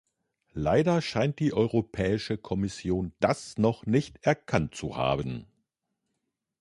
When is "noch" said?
3.59-3.85